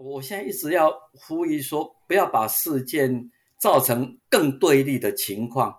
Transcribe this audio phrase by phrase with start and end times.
[0.00, 3.12] 我现在一直要呼吁说，不要把事件
[3.58, 5.74] 造成更对立的情况。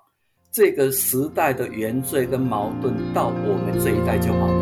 [0.52, 4.54] 这个时代的原罪跟矛盾到我们这一代就好了。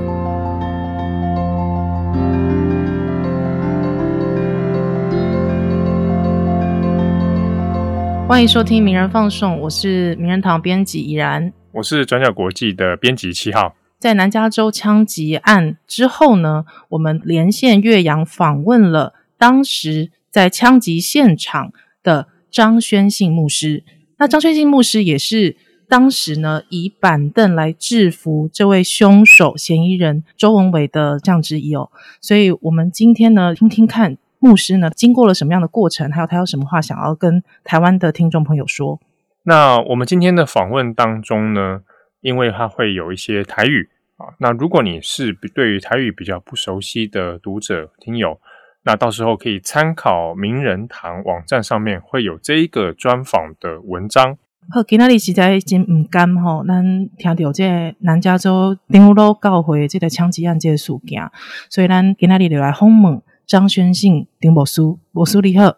[8.28, 13.76] 欢迎收听《名人放送》，我是名人堂编辑怡然，我是转角国际的编辑七号。
[13.98, 19.16] 在南加州枪击案之后呢，我们连线岳阳访问了。
[19.38, 21.72] 当时在枪击现场
[22.04, 23.84] 的张宣信牧师，
[24.18, 25.56] 那张宣信牧师也是
[25.88, 31.92] 当时呢以板凳来制服这位凶手嫌疑人周文伟的这样之一哦。
[32.20, 39.00] 所以，我们今天呢听听看牧师呢经过了什么样的过程，还有他有什么话想要跟台湾的听众朋友说。
[39.44, 41.82] 那我们今天的访问当中呢，
[42.22, 48.40] 因为他会有一些台语啊，那如果你是对于台语比较不熟悉的读者听友。
[48.88, 54.38] 那到时候可以参考名人堂网站上面会有这一个专访的文章。
[54.70, 61.30] 好，今仔日实在真唔甘吼，咱听到这南加州丁路教会这个枪击案这个事件，
[61.70, 65.76] 所以咱今仔日就来访问张宣信丁牧师，牧师你好。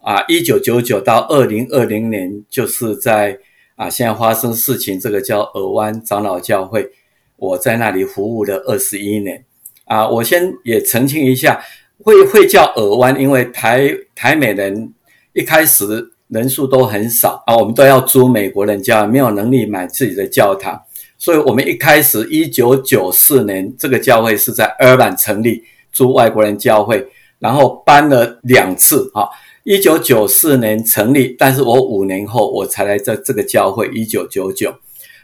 [0.00, 3.40] 啊，一九九九到二零二零年，就是在
[3.74, 6.88] 啊现在发生事情，这个叫尔湾长老教会，
[7.34, 9.44] 我在那里服务了二十一年。
[9.86, 11.60] 啊，我先也澄清一下。
[12.02, 14.92] 会会叫尔湾，因为台台美人
[15.32, 20.82] 一开始人数都很少啊，我们都要租美国人教，没有能力买自己的教堂，
[21.16, 27.06] 所以我们一开始一九九四年这个教会是在尔湾成立，租外国人教会，
[27.38, 29.28] 然后搬了两次啊，
[29.62, 34.74] 一九九四年成立，但是我五年后我才来这这个教会，一九九九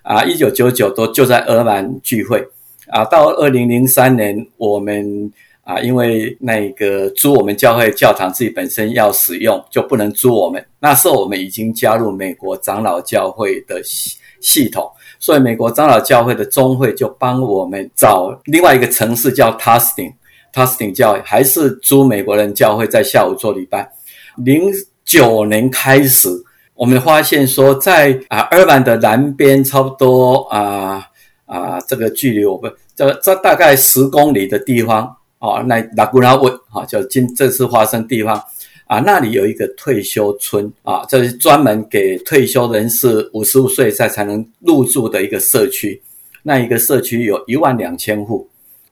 [0.02, 2.46] 啊，一九九九都就在尔湾聚会
[2.88, 5.32] 啊，到二零零三年我们。
[5.70, 10.66] 啊，因为那个租我们教会教堂自己本身要使用，就不能租我们。
[10.80, 23.92] 那时候我们已经加入美国长老教会的系系统，所以美国长老教会的中会就帮我们找另外一个城市叫 Tustin，Tustin 教会还是租美国人教会，在下午做礼拜。
[24.38, 24.72] 零
[25.04, 26.28] 九年开始，
[26.74, 31.06] 我们发现说，在啊二万的南边，差不多啊
[31.46, 35.18] 啊这个距离我们这这大概十公里的地方。
[35.40, 38.40] 哦，那拉古拉温，哈，就今这次发生地方
[38.86, 46.00] 啊，那里有一个退休村啊，这是专门给退休人士五十五岁才才能入住的一个社区。
[46.42, 48.48] 那一个社区有一万两千户。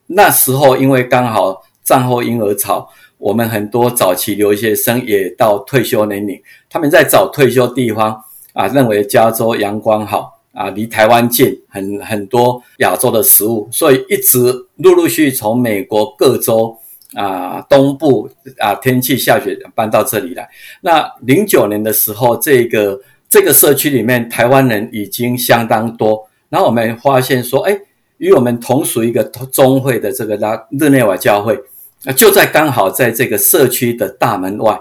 [0.06, 2.88] 那时候因为刚好战后婴儿潮，
[3.18, 8.18] 我们很多早期留学生也到退休年龄，他们在找退休地方
[8.54, 10.37] 啊，认为加州阳光好。
[10.58, 16.76] 啊，离台湾近，很很多亚洲的食物，所以一直陆陆续续从美国各州
[17.14, 20.48] 啊东部啊天气下雪搬到这里来。
[20.80, 26.28] 那零九年的时候，这个这个社区里面台湾人已经相当多。
[26.48, 27.78] 然后我们发现说，哎，
[28.16, 31.56] 与我们同属一个中会的这个拉日内瓦教会，
[32.04, 34.76] 啊，就在刚好在这个社区的大门外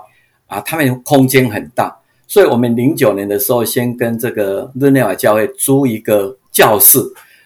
[0.48, 1.96] 啊，他们空间很大。
[2.30, 7.00] 所以，我们零九年的时候，先跟这个日内瓦教会租一个教室，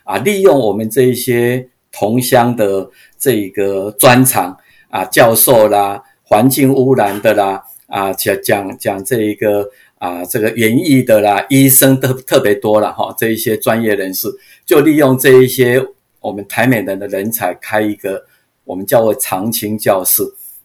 [0.03, 4.57] 啊，利用我们这一些同乡的这个专长，
[4.89, 9.69] 啊，教授啦，环境污染的啦，啊，讲讲讲这一个
[9.99, 14.27] 啊，这个园艺的啦，医生都特别多了哈，这一些专业人士，
[14.65, 15.79] 就利用这一些
[16.19, 18.25] 我们台美人的人才，开一个
[18.63, 20.23] 我们叫做常青教室。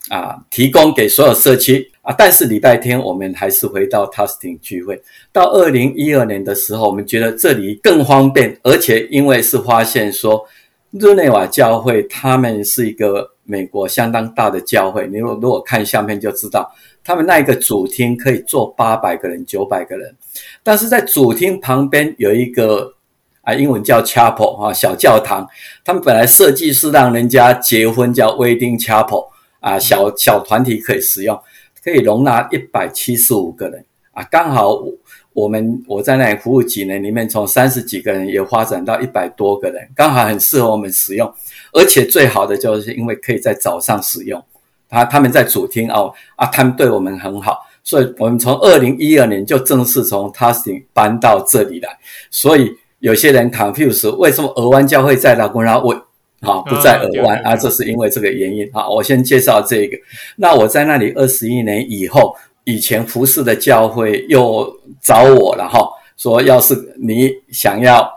[0.09, 5.03] 啊，提供给所有社区啊，但是礼拜天我们还是回到 Tustin 聚会。
[5.33, 10.47] 到二零一二年的时候，我们觉得这里更方便，而且因为是发现说，
[10.93, 16.73] 日内瓦教会他们是一个美国相当大的教会，你如果如果看相片就知道，
[17.03, 20.15] 他们那一个主厅可以坐八百个人、九百个人，
[20.63, 22.95] 但是在主厅旁边有一个
[23.41, 25.45] 啊，英文叫 chapel 啊，小教堂，
[25.85, 29.27] 他们本来设计是让人家结婚叫 wedding chapel。
[29.59, 31.37] 啊，小小团体可以使用，
[31.87, 34.93] 可以容纳一百七十五个人啊，刚好我
[35.33, 41.33] 我们我在那里服务几年，里面从三十几个人也发展到一百多个人，刚好很适合我们使用。
[41.73, 44.43] 而且最好的就是因为可以在早上使用，
[44.89, 51.97] 他他们在主厅哦啊，他们对我们很好，所以我们从二零一二年就正式从 Tustin 搬到这里来。
[52.33, 56.06] 所以有些人 confuse 为什么俄湾教会在拉古拉我。
[56.47, 58.65] 好，不在耳湾啊，这是因为这个原因。
[58.73, 59.99] 啊，我先介绍这个。
[60.37, 64.73] 那我在那里二十一年以后，以前服侍的教会又
[65.03, 65.85] 找我了哈，
[66.17, 68.09] 说要是你想要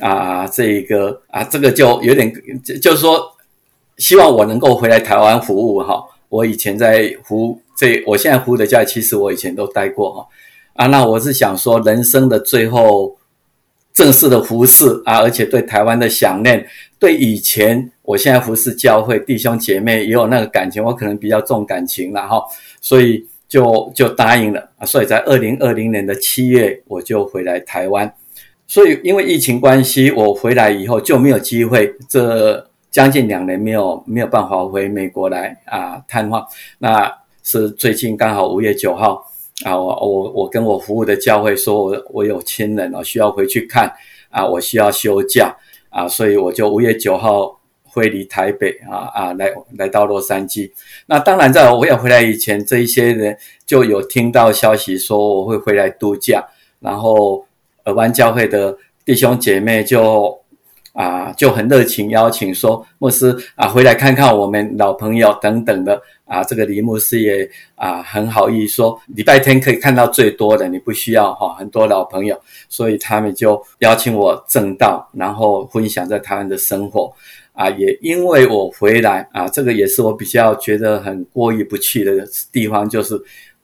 [0.00, 2.32] 啊，这个啊，这个就有点，
[2.82, 3.20] 就是说
[3.96, 6.02] 希望我能够回来台湾服务哈。
[6.28, 10.26] 我以前在服这，我现在服的教会，其实我以前都待过哈。
[10.74, 13.16] 啊，那我是想说，人生的最后
[13.92, 16.66] 正式的服侍啊，而且对台湾的想念，
[16.98, 22.42] 对以前我现在服侍教会弟兄姐妹也有那个感情，我可能比较重感情了哈，
[22.80, 24.84] 所以就就答应了啊。
[24.84, 28.12] 所以在二零二零年的七月，我就回来台湾。
[28.66, 36.44] 所以因为疫情关系，我回来以后就没有机会，这将近两年没有没有办法回美国来啊探望。
[36.78, 37.10] 那
[37.42, 39.24] 是最近刚好五月九号。
[39.64, 43.92] 啊，我我我跟我服务的教会说，我我有亲人哦，需要回去看
[44.30, 45.52] 啊，我需要休假
[45.90, 47.60] 啊，所以我就五月九号
[47.92, 50.70] 飞离台北啊啊，来来到洛杉矶。
[51.06, 53.36] 那当然，在我要回来以前，这一些人
[53.66, 56.46] 就有听到消息说我会回来度假，
[56.80, 57.46] 然后
[57.84, 60.37] 尔湾教会的弟兄姐妹就。
[60.98, 66.42] 啊，就很热情邀请说，牧师啊，回来看看我们老朋友等等的啊。
[66.42, 72.36] 这个李牧师也啊很好意说，礼拜天可以看到最多的，你不需要哈，很多老朋友，
[72.68, 77.12] 所以他们就邀请我正道，然后分享在台湾的生活
[77.52, 77.70] 啊。
[77.70, 83.16] 也因为我回来啊，这个也是我比较觉得很过意不去的地方，就是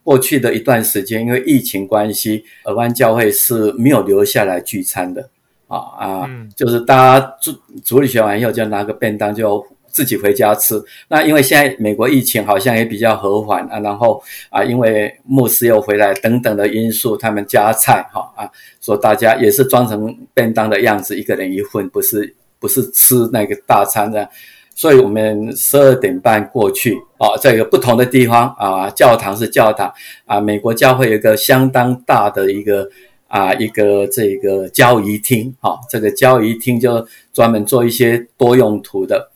[0.05, 5.29] 过去的一段时间，因为疫情关系，尔湾教会是没有留下来聚餐的。
[5.75, 7.53] 啊啊，就是大家主
[7.85, 10.81] 主理学完以后，就拿个便当就自己回家吃。
[11.09, 18.49] 那因为现在美国疫情好像也比较和缓啊，然后啊，因为牧师又回来等等的因素，他们加菜哈啊，
[18.81, 24.29] 说大家也是装成便当的样子，一个人一份，不是不是吃那个大餐的。
[24.77, 29.93] 所以我们十二点半过去啊，在一个不同的地方啊，教堂是教堂
[30.27, 32.89] 啊，美国教会有一个相当大的一个。
[33.29, 39.31] 啊，一个这个交易厅，哈，这个交易厅就专门做一些多用途的，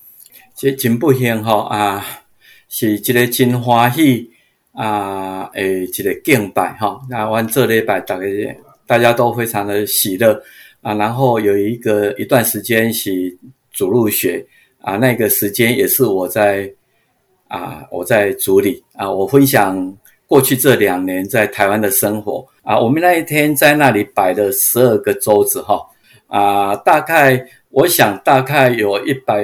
[0.54, 2.04] 这真不幸哈啊，
[2.68, 4.30] 是一个真欢喜
[4.72, 7.00] 啊，诶，一个敬拜哈。
[7.10, 8.26] 那完这礼拜大概
[8.86, 10.40] 大家都非常的喜乐
[10.80, 13.36] 啊，然后有一个一段时间是
[13.72, 14.46] 主入学
[14.80, 16.72] 啊，那个时间也是我在
[17.48, 19.96] 啊，我在主里啊，我分享
[20.28, 22.46] 过去这两年在台湾的生活。
[22.62, 25.80] 啊，我们那一天在那里摆了十二个桌子哈，
[26.26, 29.42] 啊，大概我想大概有一百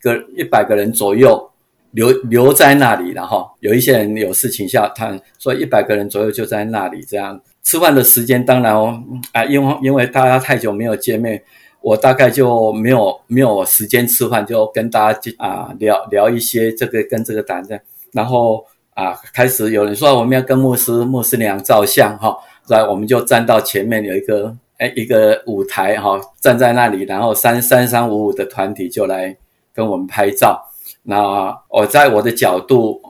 [0.00, 1.50] 个一百个人左右
[1.92, 7.40] 留留在那里了哈，有一些人有事情下谈，所以一百个人左右就在那里这样。
[7.62, 9.02] 吃饭的时间，当然哦，
[9.32, 11.42] 啊，因为因为大家太久没有见面，
[11.80, 17.80] 我大概就没有没有时间吃饭，就跟大家啊聊聊一些这个跟这个谈的，
[18.12, 18.64] 然后
[18.98, 22.36] 啊开始有人说我们要跟牧师牧师娘照相哈。
[22.66, 29.34] 来，我们就站到前面有一个哎一个舞台哈，站在那里，然后三三三五五的团体就来
[29.72, 30.60] 跟我们拍照。
[31.04, 33.00] 那我在我的角度，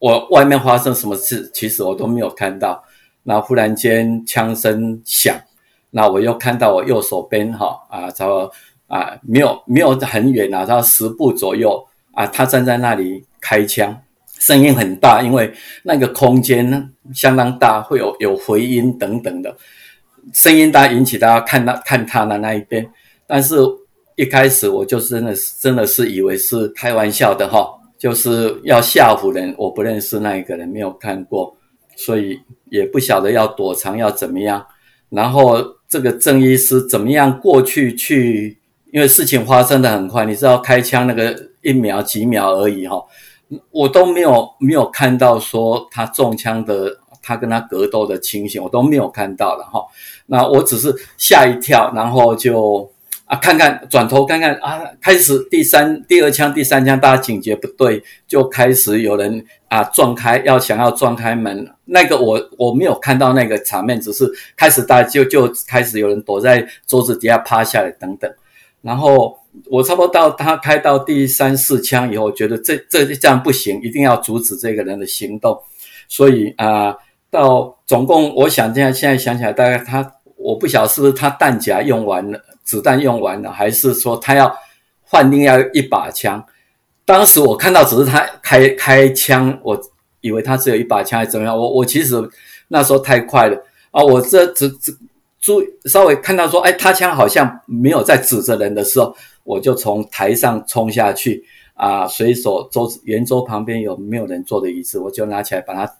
[0.00, 2.82] 我外面发生什么事，其实我都没有看到。
[3.22, 5.34] 那忽然间枪声响，
[5.90, 8.26] 那我又看到我右手边哈啊，他
[8.88, 13.96] 啊没有没有很远啊，到十步左右啊，他站在那里开枪。
[14.38, 15.52] 声音很大，因为
[15.82, 19.56] 那个空间相当大，会有有回音等等的
[20.32, 22.86] 声音大，引起大家看到看他的那一边。
[23.26, 23.56] 但是
[24.16, 27.68] 一开始我就真的是真的是以为是开玩笑的哈，
[27.98, 29.54] 就是要吓唬人。
[29.58, 31.56] 我不认识那一个人，没有看过，
[31.96, 32.38] 所以
[32.70, 34.64] 也不晓得要躲藏要怎么样。
[35.08, 38.58] 然后这个郑医师怎么样过去去？
[38.92, 43.02] 因为事情发生的很快，你知道开枪那个一秒几秒而已哈。
[43.70, 49.84] 我都没有没有看到说他中枪的，他跟他格斗的情形，我都没有看到了哈。
[50.26, 52.90] 那我只是吓一跳，然后就
[53.26, 68.28] 啊看看转头看看啊，开始第三第二枪第三枪，大家警觉不对，就开始有人啊撞开要想要撞开门，那个我我没有看到那个场面，只是开始大家就就开始有人躲在桌子底下趴下来等等，
[68.82, 69.38] 然后。
[69.66, 75.58] 我差不多到他开到第三四枪以后，觉得这这这样不行，一定要阻止这个人的行动。
[76.08, 76.96] 所以啊，
[77.30, 84.54] 到总共我想这样，现在想起来，大概他我不晓得是不是他弹夹用完了，子弹用完了，还是说他要
[85.02, 86.44] 换另外一把枪。
[87.04, 89.80] 当时我看到只是他开开枪，我
[90.20, 91.56] 以为他只有一把枪，还怎么样？
[91.56, 92.14] 我我其实
[92.68, 93.56] 那时候太快了
[93.90, 94.96] 啊，我这只只
[95.40, 99.16] 注稍微看到说，哎，他枪好像没有在指着人的时候。
[99.46, 101.42] 我就从台上冲下去
[101.74, 105.90] 啊，随手桌圆桌旁边有没有人坐的椅子，我就拿起来把它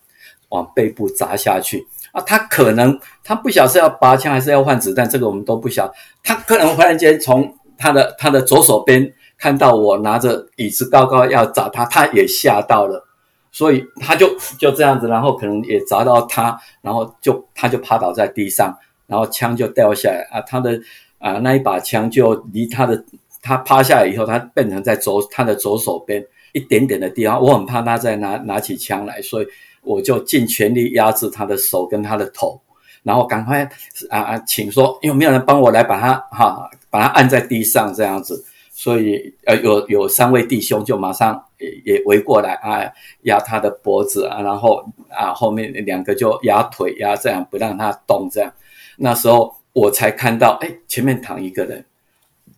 [0.48, 2.20] 往背部砸下去啊。
[2.22, 5.92] 他可能他不晓是要拔枪还是要换子弹，这个我们都不晓。
[6.22, 13.06] 他可能忽然间从他的他的左手边看到我拿着椅子高高要砸他，他也吓到了，
[13.52, 14.26] 所以他就
[14.58, 18.74] 就这样子，然后可能也砸到他，然后就他就趴倒在地上，
[19.06, 20.80] 然后枪就掉下来啊，他的
[21.18, 23.04] 啊那一把枪就离他的
[23.46, 29.46] 他趴下来以后，他变成在左他的左手边一点点的地方，我很怕他再拿拿起枪来，所以
[29.82, 32.60] 我就尽全力压制他的手跟他的头，
[33.04, 33.62] 然后赶快
[34.10, 38.44] 啊啊，请说，因为没有人帮我来把他哈把他按在地上这样子。
[38.78, 42.84] 所以，呃，有有三位弟兄就马上也也围过来啊，
[43.22, 48.52] 压他的脖子啊，然后啊，后面两个就压腿压，这样不让他动，这样。
[48.98, 51.82] 那时候我才看到，哎，前面躺一个人，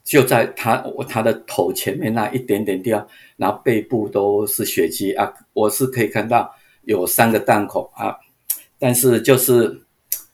[0.09, 6.51] 就在他我他的头前面那一点点地方，然后背部都是血迹啊，我是可以看到
[6.85, 8.17] 有三个弹孔啊，
[8.79, 9.83] 但是就是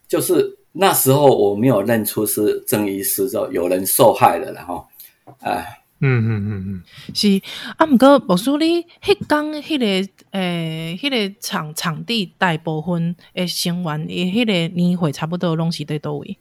[0.07, 4.87] 就是那时候我没有认出是郑医师，就有人受害了，然后。
[5.41, 6.83] 哎，嗯嗯嗯嗯，
[7.15, 7.41] 是
[7.79, 16.37] 啊，毋过牧师你迄讲迄个诶，迄个场场地大部分诶成员诶，迄个年会差不多拢是在倒位。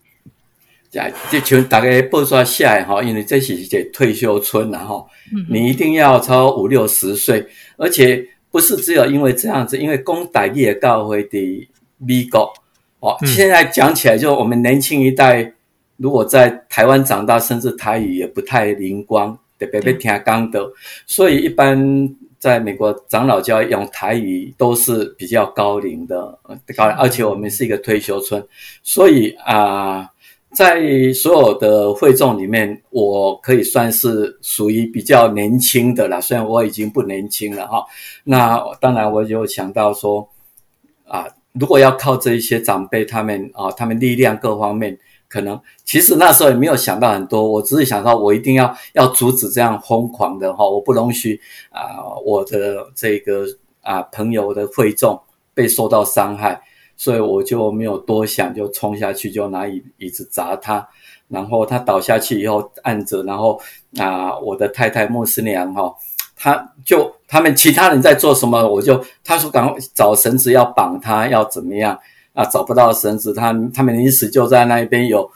[1.00, 5.08] 啊，就像大家报出来写诶吼，因为这是一个退休村然后
[5.50, 7.46] 你一定要超五六十岁，
[7.78, 12.54] 而且不是只有因为这样子，因为公大业教会的美国
[13.00, 15.54] 哦，现在讲起来就我们年轻一代。
[15.98, 20.60] 如果在台湾长大，甚至台语也不太灵光，特别被听讲的，
[21.06, 22.10] 所以一般
[22.40, 26.38] 在美国长老教用台语都是比较高龄的
[26.76, 28.44] 高，而且我们是一个退休村，
[28.82, 30.10] 所以啊，
[30.54, 36.22] 在所有的会众里面，我可以算是属于比较年轻的啦。
[36.22, 37.84] 虽然我已经不年轻了哈，
[38.24, 40.30] 那当然我就想到说
[41.06, 44.98] 啊，如果要靠这一些长辈他们啊，他们力量各方面。
[45.30, 51.42] 可能其实那时候也没有想到很多，我只是想到我一定要要阻止这样疯狂的哈，我不容许
[51.72, 53.44] 啊我的这个
[53.82, 55.20] 啊朋友的会众
[55.56, 56.62] 被受到伤害，
[56.96, 60.88] 所以我就没有多想，就冲下去就拿椅椅子砸他，
[61.28, 63.60] 然后他倒下去以后按着，然后
[63.98, 65.94] 啊我的太太穆斯娘哈，
[66.36, 72.00] 他就他们其他人在做什么，我就他说赶快找绳子要绑他，要怎么样。
[72.34, 75.30] 啊，找不到绳子，他他们临时就在那边有，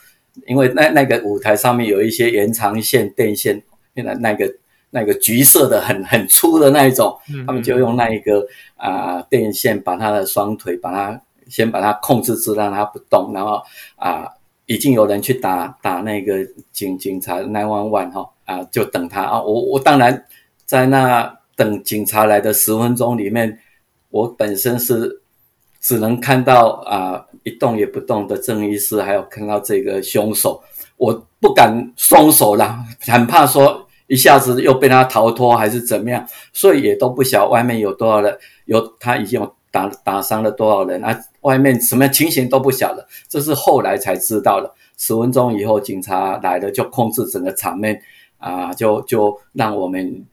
[0.48, 3.62] 因为那那个舞台上面有一些延长线电线，
[3.94, 4.52] 现在那个
[4.90, 8.44] 那个橘色的很很粗的那一种，他们就用那一个
[8.78, 13.62] 啊电线把他的双腿把他先把他控制住，让他不动，然后
[13.96, 14.27] 啊
[14.66, 20.25] 已经有人去打打那个警警察 nine one one 哈啊就等他啊，我我当然
[20.66, 23.60] 在那等警察来的十分钟里面，
[24.10, 25.22] 我本身是。
[25.80, 30.62] 只能看到啊一动也不动的郑医师，还有看到这个凶手，
[30.98, 44.74] 我不敢松手了，很怕说一下子又被他逃脱还是怎么样，所以也都不晓外面有多少人，有他已经有打打伤了多少人啊，外面什么情形都不晓得，这是后来才知道的。
[44.98, 48.02] 十分钟以后警察来了，就控制整个场面
[48.40, 50.26] 啊，就就让我们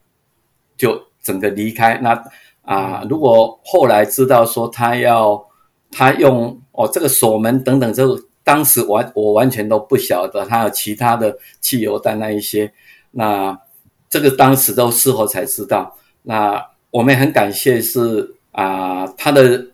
[0.76, 2.24] 就整个离开那。
[2.62, 5.46] 啊，如果后来知道说他要
[5.92, 12.72] 他用哦这个锁门等等，这个当时完我完全都不晓得他有其他的汽油弹那一些，
[13.10, 13.60] 那
[14.08, 15.94] 这个当时都事后才知道。
[16.22, 19.66] 那我们很感谢是啊他的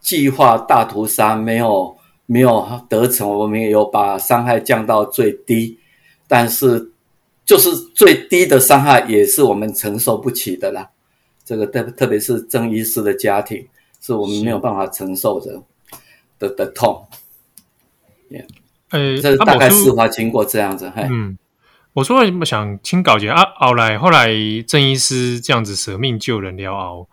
[0.00, 5.78] 计划大屠杀没有没有得逞，我们也有把伤害降到最低，
[6.26, 6.92] 但是
[7.44, 10.88] 就是最低的伤害也是我们承受不起的啦。
[11.44, 13.66] 这个特特别是郑医师的家庭，
[14.00, 15.62] 是我们没有办法承受的
[16.38, 17.06] 的的痛。
[18.90, 20.92] 呃，这大概事发经过这样子。
[20.96, 21.36] 嗯，
[21.94, 24.28] 我说我想请告诫啊，后来后来
[24.66, 27.08] 郑医师这样子舍命救人了后，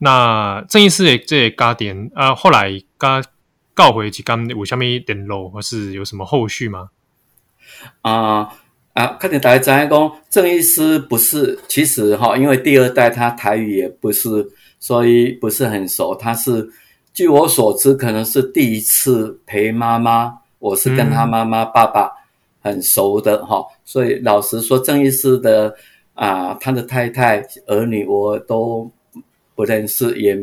[0.00, 3.24] 那郑义师的这家点啊，后来刚
[3.72, 6.90] 告回几刚有下面一点漏，或是有什么后续吗？
[8.02, 8.48] 啊。
[8.92, 14.28] 啊，看见大家讲讲，郑义师不是，其实哈，因为第二代他台语也不是，
[14.80, 16.12] 所以不是很熟。
[16.16, 16.68] 他是
[17.14, 22.10] 据我所知，可能是第一次陪妈妈，我是跟他妈妈、爸爸
[22.60, 23.64] 很熟的哈。
[23.84, 25.72] 所以老实说，郑义师的
[26.14, 28.90] 啊，他的太太、儿女我都
[29.60, 30.38] 不认识，也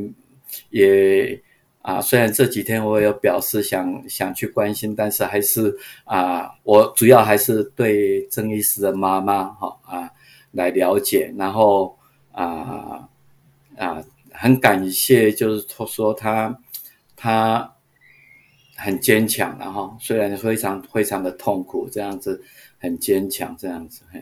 [0.69, 1.41] 也。
[1.81, 10.11] 啊，虽然这几天我有表示想想去关心，但是还是啊，我主要还是对曾医师的妈妈哈啊
[10.51, 11.97] 来了解，然后
[12.33, 13.07] 啊
[13.77, 16.59] 啊很感谢，就是他说他
[17.15, 17.73] 他
[18.75, 22.43] 很坚强，然后虽然非常非常的痛苦，这样子
[22.79, 24.21] 很坚强，这样子嘿。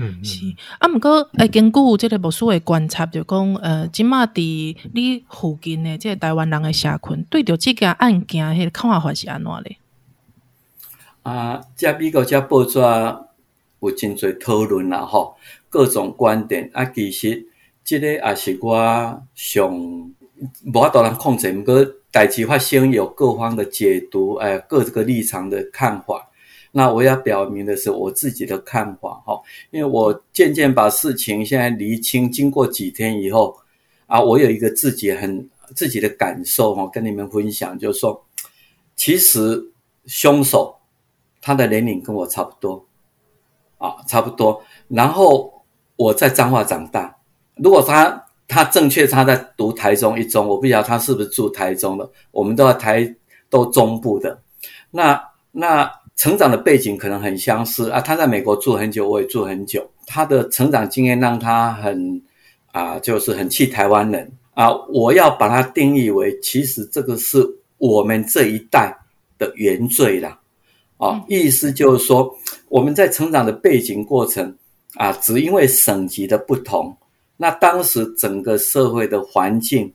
[0.00, 0.40] 嗯，是
[0.78, 9.76] 啊，毋过诶，根据即个牧师诶观察，就讲呃，即马伫你附近诶，即个台湾人诶社群，对着即件案件迄个看法是安怎咧？
[11.24, 12.78] 啊，遮美国遮报纸
[13.80, 15.36] 有真侪讨论啦，吼，
[15.68, 17.46] 各种观点啊，其实
[17.82, 26.27] 即个也是我上无法度人控制，毋过代志发生有各方的解读，哎，各个立场的看法。
[26.70, 33.56] 那我要表明的是我自己的看法，哈，因为我渐渐把事情现在厘清，经过几天以后，
[34.06, 38.22] 啊，我有一个自己很自己的感受，哈，跟你们分享，就是说，
[38.96, 39.72] 其实
[40.04, 40.76] 凶手
[41.40, 42.86] 他的年龄跟我差不多，
[43.78, 44.62] 啊，差不多。
[44.88, 45.64] 然后
[45.96, 47.16] 我在彰化长大，
[47.56, 53.16] 如果他他正确他在读台中一中，我不晓得他是不是住台中的，我们都在台
[53.48, 54.42] 都中部的，
[54.90, 55.97] 那那。
[56.18, 59.88] 成长的背景可能很相似啊，他在美国住很久，我也住很久。
[60.04, 62.20] 他的成长经验让他很
[62.72, 64.68] 啊，就是很气台湾人啊。
[64.88, 67.38] 我要把它定义为，其实这个是
[67.76, 68.92] 我们这一代
[69.38, 70.36] 的原罪啦。
[70.96, 72.36] 啊，意思就是说，
[72.68, 74.52] 我们在成长的背景过程
[74.96, 76.92] 啊，只因为省级的不同，
[77.36, 79.92] 那当时整个社会的环境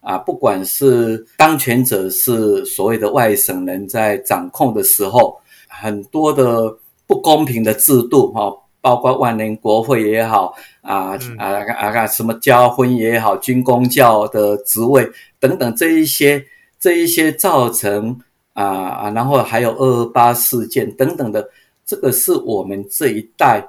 [0.00, 5.38] 啊，不管是当权者是所谓的外省人在掌控的时候。
[5.70, 15.08] 很多的不公平的制度，哈，包括万年国会也好，啊啊啊什么交婚也好，军公教的职位
[15.38, 16.44] 等等，这一些
[16.78, 18.18] 这一些造成
[18.52, 21.48] 啊啊，然后还有二二八事件等等的，
[21.86, 23.66] 这个是我们这一代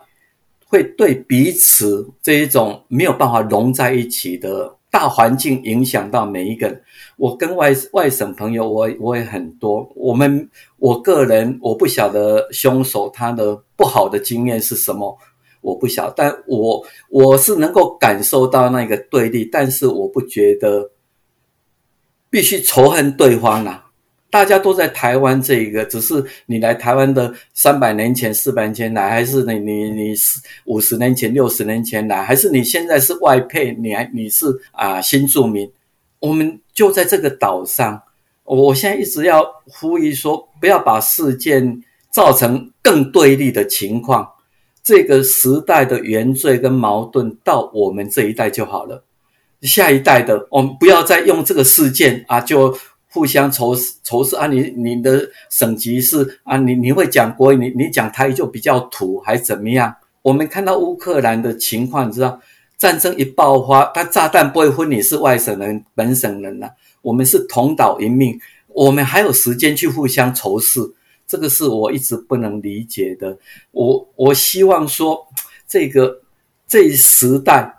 [0.68, 4.76] 会对彼此这一种没有办法融在一起的。
[4.92, 6.82] 大环境影响到每一个人。
[7.22, 9.88] 我跟外外省朋友，我我也很多。
[9.96, 10.50] 我们
[10.80, 15.16] 我个人我不晓得凶手他的不好的经验是什么，
[15.62, 16.10] 我不晓。
[16.10, 20.90] 但我我是能够感受到那个对立，但是我不觉得
[22.32, 23.86] 必须仇恨对方啊。
[24.32, 35.72] 大家都在台湾，这一个只是你来台湾的三百年前、四百年前来，还是你你你是五十年前、六十年前来，还是你现在是外配，你还你是啊新住民？
[36.22, 38.02] 我们就在这个岛上，
[38.46, 44.26] 我现在一直要呼吁说，不要把事件造成更对立的情况。
[44.82, 49.04] 这个时代的原罪跟矛盾到我们这一代就好了，
[49.62, 52.78] 下一代的我们不要再用这个事件啊就。
[53.14, 54.48] 互相仇仇视啊！
[54.48, 59.94] 你你的省级是啊，你你会讲国语，你你讲台语就比较土，还怎么样？
[60.22, 62.40] 我们看到乌克兰的情况，你知道，
[62.82, 66.68] 战争一爆发，它炸弹不会分你是外省人、本省人了，
[67.04, 68.40] 我们是同岛一命，
[68.70, 70.80] 我们还有时间去互相仇视，
[71.28, 73.38] 这个是我一直不能理解的。
[73.70, 75.28] 我我希望说，
[75.68, 76.22] 这个
[76.68, 77.78] 这一时代。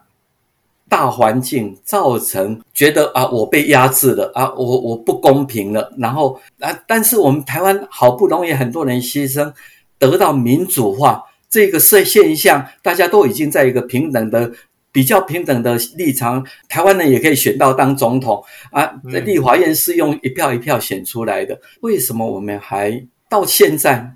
[0.88, 5.90] 大环境造成觉得啊，我被压制了啊，我我不公平了。
[5.96, 9.50] 然后啊，但是我们台湾好不容易很多人牺牲，
[9.98, 14.52] 得到民主化这个现现象，大家都已经在一个平等的、
[14.92, 18.84] 比较平等的立场，台湾人也可以选到当总统啊。
[19.24, 24.14] 立法院是用一票一票选出来的，为什么我们还到现在？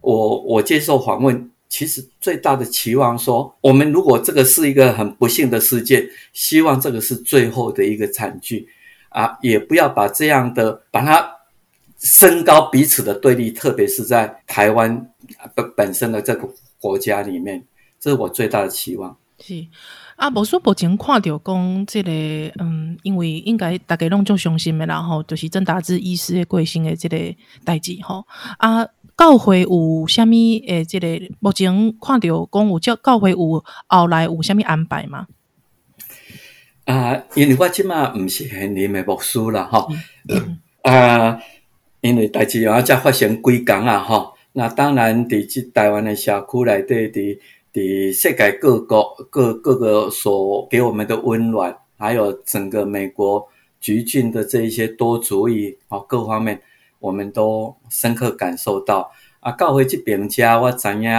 [0.00, 1.50] 我我接受访问。
[1.68, 8.68] 其实最大的期望说，我们如果这个是一个很不幸的事件，希望这个是最后的一个惨剧，
[9.08, 11.26] 啊，也不要把这样的把它
[11.98, 15.10] 升高彼此的对立，特别是在台湾
[15.54, 16.46] 本本身的这个
[16.78, 17.64] 国家里面，
[17.98, 19.16] 这是我最大的期望。
[19.40, 19.66] 是
[20.22, 22.12] 啊，无说目前看到讲即个，
[22.62, 27.16] 嗯，因为应该大家拢足伤心的，然后就是郑达志医师的贵姓的即个
[27.64, 28.24] 代志吼
[28.58, 28.86] 啊。
[29.16, 30.84] 教会有虾米诶？
[30.84, 31.08] 即个
[31.40, 35.26] 目前看到讲有教教会有后来有虾米安排吗？
[36.84, 39.88] 啊，因为我即马毋是现任的牧师啦，吼
[40.82, 41.36] 啊，
[42.00, 44.34] 因为代志啊，才发生几工啊，吼。
[44.54, 47.38] 那当然，伫即台湾的社区内底，伫
[47.72, 53.48] 伫世界各国各各个所给我们的温暖，还有整个美国
[53.80, 56.60] 橘郡的这一些多主义啊，各方面。
[57.00, 61.10] 我们都深刻感受到啊，教会这边家我知影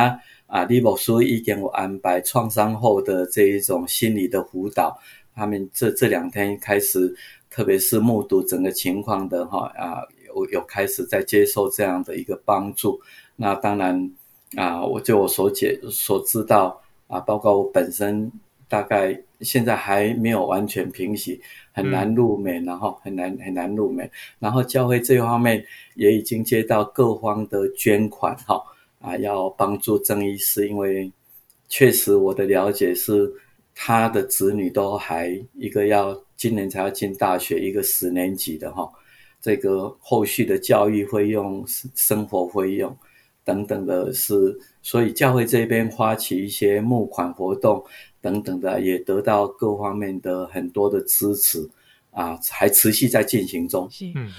[0.48, 4.98] 啊，李博士已经有安排创伤后的这一种心理的辅导。
[5.36, 7.14] 他们这这两天开始，
[7.50, 13.02] 特别是目睹整个情况的哈啊，有有开始在接受这样的一个帮助。
[13.36, 14.10] 那当然
[14.56, 18.32] 啊，我就我所解所知道啊，包括我本身
[18.68, 21.42] 大概现在还没有完全平息。
[21.76, 28.62] 很难入门，然后很难很难入美，然后教会这方面也已经接到各方的捐款，哈
[29.02, 31.12] 啊，要帮助郑医师，因为
[31.68, 33.28] 确实我的了解是，
[33.74, 38.88] 他的子女都还一个要今年才要进大学，一个十年级的哈，
[39.42, 42.96] 这个后续的教育费用、生活费用
[43.44, 47.84] 等等的是，所以教会这边发起一些募款活动
[48.22, 51.70] 等等的，也得到各方面的很多的支持。
[52.16, 53.90] 啊，还持续在进行中。
[53.90, 54.32] 是，嗯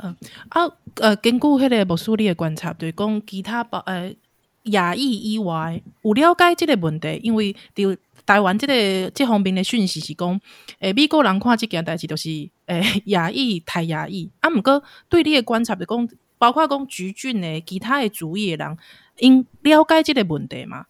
[0.00, 0.16] 嗯，
[0.50, 4.14] 啊，呃，根据迄个牧师你的观察，对讲其他包呃
[4.62, 10.40] 亚裔以外，有了解这个问题，因为伫台湾这个这方面的讯息是讲，
[10.78, 12.30] 诶，美国人看这件代志就是
[12.66, 16.08] 诶亚裔太亚裔，啊，毋过对你的观察，就讲
[16.38, 18.76] 包括讲橘郡的其他的主业人，
[19.18, 20.86] 因了解这个问题吗？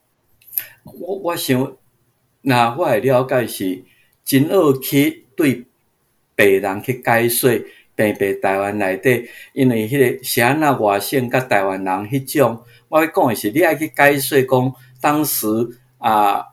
[0.85, 1.77] 我我想，
[2.43, 3.85] 那我的了解是
[4.25, 5.67] 真恶去对。
[6.39, 7.51] 白人去解说，
[7.95, 15.47] 平白台湾内底，因为迄个是安那外省甲台湾人迄种，我要讲的是，你爱去解说讲，当时
[15.97, 16.45] 啊，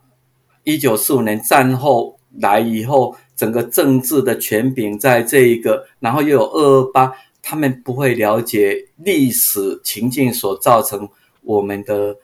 [0.63, 7.11] 一九四五年战后来以后，整个政治的权柄在这一个，然后又有二二八，
[7.43, 11.07] 他们不会了解历史情境所造成
[11.41, 12.15] 我们的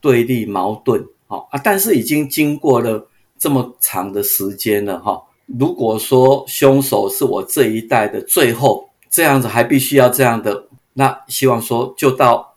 [0.00, 3.06] 对立矛盾，好啊，但是已经经过了
[3.38, 5.22] 这么长的时间了，哈。
[5.58, 12.54] 如果说凶手是我这一代的最后这样子，还必须要这样的，那希望说就到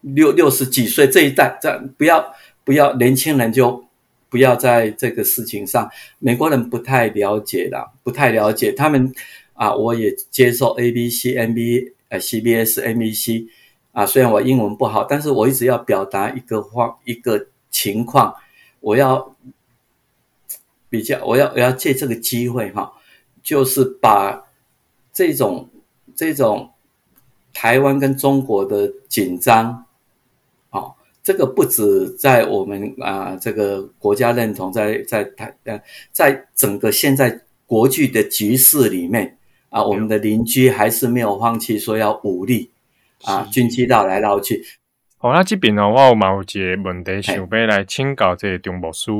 [0.00, 3.84] 六六十几岁这一代，这不要不要年轻人就
[4.28, 9.12] 不要在这个事情上，美国人不太了解的，不太了解他们
[9.58, 13.46] 啊，我也接受 A B C N B 呃 C B S N B C
[13.92, 18.34] 啊，虽然我英文不好，但是我一直要表达一个话一个情况，
[18.80, 19.36] 我要。
[20.90, 22.90] 比较，我要我要借这个机会哈，
[23.42, 24.42] 就是把
[25.12, 25.68] 这种
[26.16, 26.70] 这种
[27.52, 29.84] 台湾跟中国的紧张，
[30.70, 35.78] 哦，这个不止在我们啊这个国家认同，在在台呃，
[36.10, 39.37] 在整个现在国际的局势里面
[39.70, 42.70] 啊，我们的邻居还是没有放弃说要武力
[43.24, 44.62] 啊，军机绕来绕去。
[45.18, 49.10] 好，那这边呢，我有某一个问题想要来请教这个中牧师。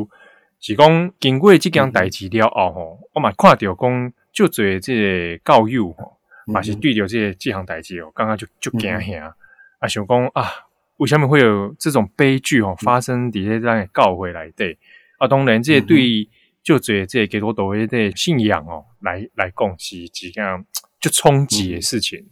[0.61, 9.35] 是讲经过即件代志了后吼，我嘛看到讲就侪即个教友吼，嘛是对着即个即项代志哦，刚刚就就惊吓
[9.79, 10.51] 啊，想讲啊，
[10.97, 14.77] 为什么会有这种悲剧哦发生伫咧咱教会内底？
[15.19, 15.29] 啊？
[15.29, 16.29] 当然，这对
[16.69, 20.67] 就这这个基督徒的信仰哦，来来讲是一件
[21.01, 22.29] 就冲击的事情。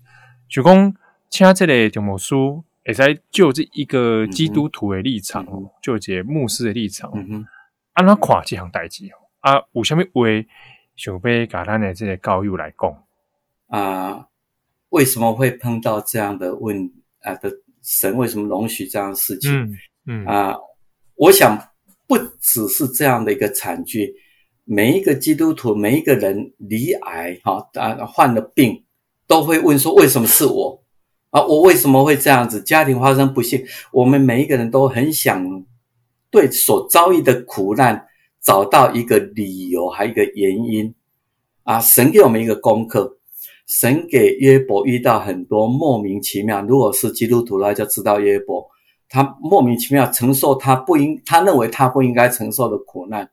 [0.47, 0.95] 就讲
[1.31, 2.35] 请这个张牧师
[2.85, 5.47] 会使就这一个基督徒的立场，
[5.81, 7.11] 就这牧师的立场。
[7.95, 9.09] 安怎看这项代志
[9.41, 9.55] 啊？
[9.73, 10.29] 有虾米话
[10.97, 13.05] 想要甲咱的这个教育来讲
[13.69, 14.27] 啊？
[14.91, 17.35] 为什么会碰到这样的问啊？
[17.37, 17.51] 的
[17.83, 19.51] 神为什么容许这样的事情？
[19.51, 20.55] 嗯嗯啊，
[21.15, 21.59] 我想
[22.07, 24.15] 不只是这样的一个惨剧，
[24.69, 28.85] 每一个基督徒，每一个人离癌哈啊患了病，
[29.27, 30.83] 都会问说为什么是我
[31.31, 31.41] 啊？
[31.47, 32.61] 我为什么会这样子？
[32.61, 35.65] 家庭发生不幸，我们每一个人都很想。
[36.29, 38.05] 对所遭遇的苦难
[38.43, 40.93] 找到一个理由，还有一个原因
[41.63, 41.81] 啊！
[41.81, 43.19] 神给我们一个功课，
[43.67, 46.61] 神给约伯遇到很多莫名其妙。
[46.63, 48.69] 如果是基督徒那就知道约伯，
[49.09, 53.31] 他莫名其妙承受他不应，他认为他不应该承受的苦难，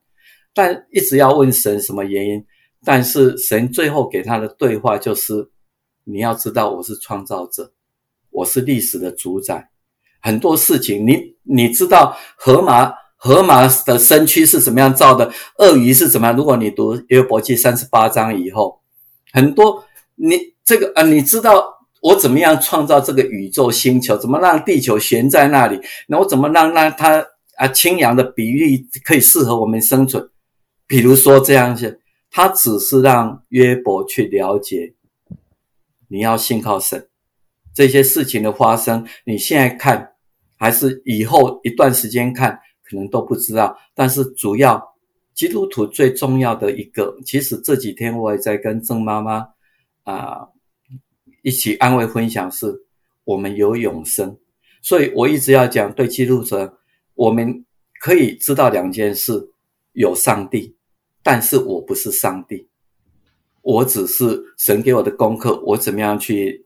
[0.54, 2.42] 但一直要问神什么原因。
[2.86, 5.50] 但是神最后给他的对话就是：
[6.04, 7.72] 你要知道，我是创造者，
[8.30, 9.70] 我是历史的主宰。
[10.20, 15.32] 很多事情，你你知道河马河马的身躯是怎么样造的？
[15.58, 16.36] 鳄鱼是怎么样？
[16.36, 18.80] 如果你读约伯记三十八章以后，
[19.32, 19.82] 很多
[20.14, 21.64] 你这个啊，你知道
[22.02, 24.14] 我怎么样创造这个宇宙星球？
[24.16, 25.80] 怎么让地球悬在那里？
[26.06, 27.24] 那我怎么让让它
[27.56, 30.22] 啊清扬的比例可以适合我们生存？
[30.86, 34.94] 比如说这样子，他只是让约伯去了解，
[36.08, 37.08] 你要信靠神，
[37.74, 40.12] 这些事情的发生，你现在看。
[40.56, 43.76] 还是以后一段时间看，可能都不知道。
[43.92, 44.82] 但是主要
[45.34, 49.48] 基督徒最重要的一个，其实这几天我也在跟郑妈妈
[50.04, 50.48] 啊
[51.42, 52.72] 一起安慰分享，是
[53.24, 54.38] 我们有永生。
[54.80, 56.56] 所以我一直要讲，对基督徒，
[57.14, 57.66] 我们
[58.00, 59.50] 可以知道两件事：
[59.92, 60.73] 有上帝，
[61.24, 62.68] 但是我不是上帝，
[63.62, 66.64] 我只是神给我的功课，我怎么样去。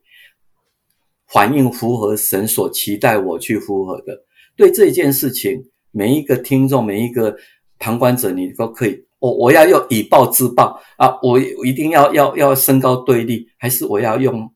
[1.30, 4.24] 反应符合神所期待我去符合的，
[4.56, 7.36] 对这件事情，每一个听众，每一个
[7.78, 14.50] 旁观者，你都可以，我我要用以暴制暴啊，我一定要要要升高对立，还是我要用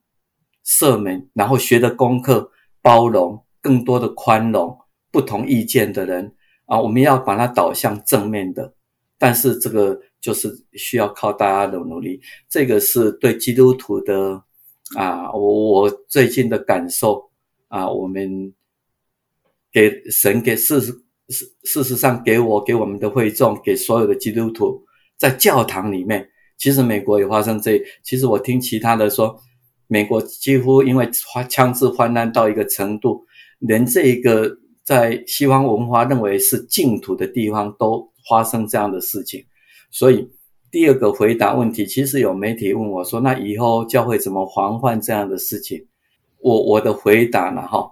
[0.65, 2.49] 赦免，然后学的功课，
[2.81, 4.75] 包容更多的宽容
[5.11, 6.33] 不同意见的人
[6.65, 8.73] 啊，我们要把它导向正面的。
[9.23, 14.43] 但是这个就是需要靠大家的努力，这个是对基督徒的
[14.97, 17.23] 啊，我我最近的感受
[17.69, 18.53] 啊，我们
[19.71, 20.91] 给神给事实
[21.29, 24.83] 事事实上给我给我们的会众给所有的基督徒
[25.17, 29.33] 在教堂里面，其实美国也发生这，其实我听其他的说，
[29.87, 31.09] 美国几乎因为
[31.49, 33.25] 枪支泛滥到一个程度，
[33.59, 38.11] 连这一个在西方文化认为是净土的地方都。
[38.27, 39.45] 发生这样的事情，
[39.91, 40.29] 所以
[40.71, 45.85] 第二个回答问题，其实有媒体问我说：“那以后教会怎么防范这样的事情？”
[46.41, 47.61] 我我的回答呢？
[47.67, 47.89] 哈，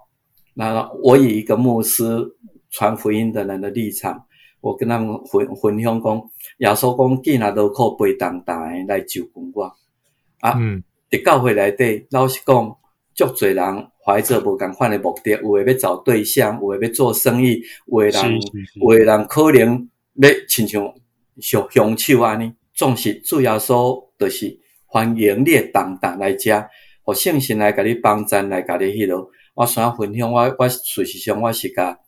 [0.54, 2.04] 那我以一个牧师
[2.70, 4.24] 传福音的人的立场，
[4.60, 6.22] 我跟他们分分享讲，
[6.58, 9.64] 耶稣讲，见啊都靠背当当来救公我
[10.40, 10.54] 啊。
[10.58, 12.76] 嗯，伫教会内底，老实讲，
[13.14, 18.40] 足侪人怀着无共款的目的，有诶要找对象，有诶要做生意，有诶人，
[18.80, 19.88] 有诶人可能。
[20.14, 20.82] 要亲像
[21.40, 26.68] 像凶手安尼，总是主要说就是欢迎你当当来遮，
[27.02, 29.30] 互信心来甲你帮赞来甲你迄落。
[29.54, 31.98] 我想分享，我我事实上我是甲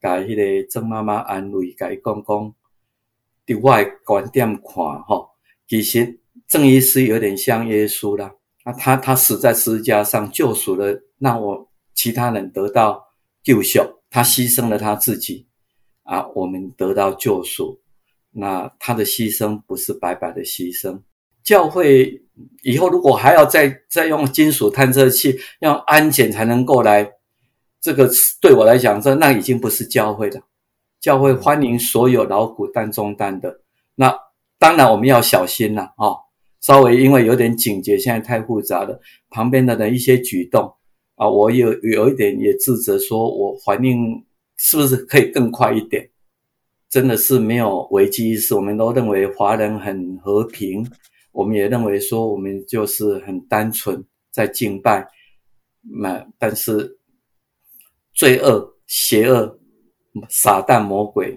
[0.00, 2.54] 甲迄个郑妈妈安慰，甲伊讲讲，
[3.46, 5.30] 伫我诶观点看吼，
[5.68, 8.32] 其实郑医师有点像耶稣啦。
[8.64, 13.02] 啊，他他死在十字架上救赎了，让我其他人得到
[13.42, 15.48] 救赎，他牺牲了他自己。
[16.04, 17.78] 啊，我们得到救赎，
[18.32, 21.00] 那他的牺牲不是白白的牺牲。
[21.44, 22.22] 教会
[22.62, 27.08] 以后如果还要再再用金属探测器、用安检才能够来，
[27.80, 28.10] 这个
[28.40, 30.40] 对我来讲，这那已经不是教会了。
[31.00, 33.60] 教会欢迎所有劳苦担重担的。
[33.94, 34.16] 那
[34.58, 36.10] 当然我们要小心了啊，
[36.60, 39.00] 稍微因为有点警觉，现在太复杂了。
[39.30, 40.72] 旁边的人一些举动
[41.16, 44.24] 啊，我有有一点也自责，说我反应。
[44.64, 46.08] 是不是可以更快一点？
[46.88, 50.88] 真的是没有危机意识，我们都认为华人很和平，
[51.32, 55.04] 我们也认为说我们就是很单纯在敬拜。
[55.80, 56.96] 那但是
[58.14, 59.58] 罪恶、邪恶、
[60.28, 61.36] 撒旦、魔鬼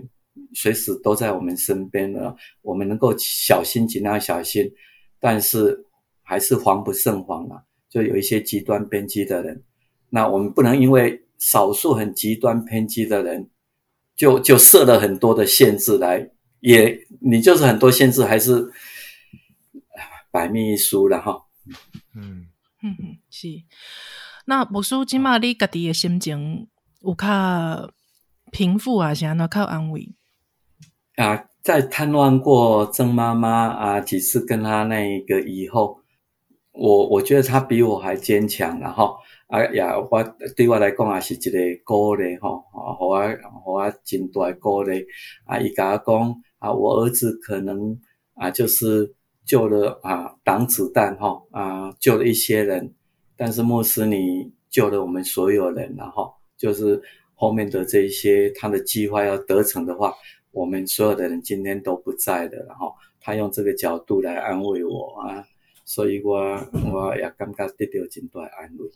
[0.54, 2.36] 随时都在我们身边呢。
[2.62, 4.72] 我们能够小心，尽量小心，
[5.20, 5.84] 但是
[6.22, 7.60] 还是防不胜防啊！
[7.90, 9.64] 就有一些极端偏激的人，
[10.12, 11.20] 那我们不能因为。
[11.38, 13.50] 少数很极端偏激的人，
[14.16, 18.72] 就就设了很多的限制来，也你就是很多限制还是
[20.32, 21.46] 百密一疏了哈。
[22.16, 22.48] 嗯
[22.82, 23.48] 嗯嗯，是。
[24.46, 26.68] 那牧师，今嘛你家己的心情
[27.02, 27.92] 有较
[28.52, 30.10] 平复啊，是安怎较安慰？
[31.16, 36.00] 啊，在探望过曾妈妈啊几次，跟她那一个以后，
[36.74, 39.16] 我我觉得她比我还坚强了哈。
[39.48, 40.24] 啊，也我
[40.56, 43.20] 对我来讲也是一个鼓励吼，啊，互我
[43.64, 45.06] 互我真大鼓励。
[45.46, 47.96] 啊，伊甲我讲，啊，我儿子可能
[48.34, 49.14] 啊，就是
[49.46, 52.92] 救了啊，挡子弹吼，啊，救了一些人，
[53.38, 57.00] 但是莫斯你救了我们所有人，然后就是
[57.36, 60.12] 后面的这一些他的计划要得逞的话，
[60.52, 65.46] 我们所有的人今天都不在的，然后他用这个角度来安慰我啊，
[65.86, 66.36] 所以我
[66.92, 68.90] 我也感觉得到真大安慰。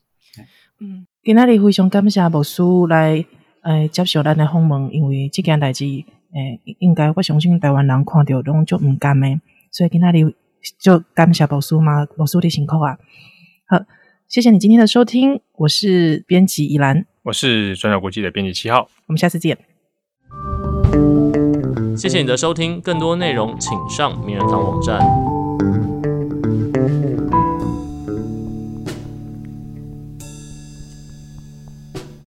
[0.80, 3.26] 嗯，今仔日非常感谢牧师来
[3.64, 10.34] 诶接受咱的访问，因为这件代志诶，应该我相信台湾人看到拢就毋甘诶，所以今仔日
[10.80, 12.98] 就感谢牧师嘛，牧师的辛苦啊。
[13.68, 13.84] 好，
[14.28, 19.58] 谢谢你今天的收听，我是编辑依兰，我是转角国际的编辑七号，我们下次见。
[21.98, 25.00] 谢谢你的收听，更多内容请上名人堂网站。